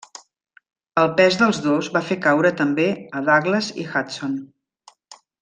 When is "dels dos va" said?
1.41-2.01